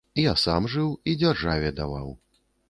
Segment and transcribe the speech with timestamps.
[0.19, 2.11] Я сам жыў і дзяржаве даваў.